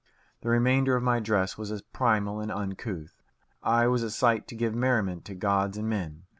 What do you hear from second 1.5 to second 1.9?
was as